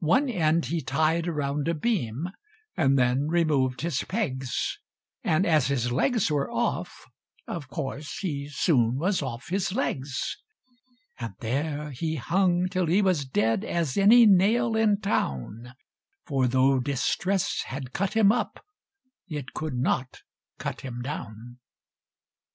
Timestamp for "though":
16.48-16.80